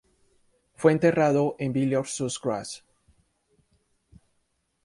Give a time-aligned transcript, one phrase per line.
[0.73, 2.83] Fue enterrado en Villiers-sous-Grez.